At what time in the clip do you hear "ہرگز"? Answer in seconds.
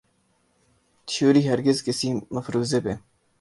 1.49-1.77